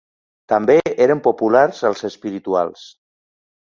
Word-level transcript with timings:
També 0.53 0.77
eren 1.07 1.23
populars 1.29 1.85
els 1.93 2.05
espirituals. 2.13 2.93